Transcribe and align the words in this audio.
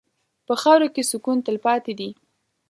په 0.47 0.53
خاوره 0.61 0.87
کې 0.95 1.03
سکون 1.11 1.37
تلپاتې 1.45 1.93
دی. 1.99 2.09